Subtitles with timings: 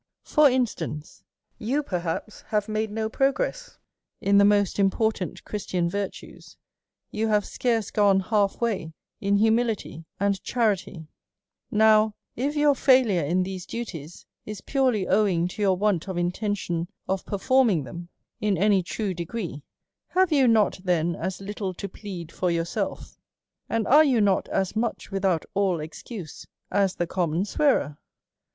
[0.25, 1.23] %^^%^' For instance,
[1.59, 3.77] you perhaps have made no progress
[4.23, 6.57] ii^ 'iici^^ the most important Christian virtues,
[7.11, 11.05] you have •^carce gone half way in humility and charity;
[11.69, 16.87] now, if 'your failure in these duties is purely owing to your" nvant of intention
[17.07, 18.09] of performing them
[18.39, 20.13] in any true de ■r/ \\AA, DEVOUT AND HOLY LIFE.
[20.13, 23.19] 21 gree, have you not then as little to plead for yourself,
[23.69, 27.99] and are you not as much without all excuse^ as the common swearer